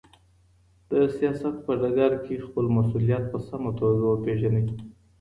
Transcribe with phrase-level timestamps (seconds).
[0.89, 4.65] د سياست په ډګر کي خپل مسؤليت په سمه توګه وپېژنئ.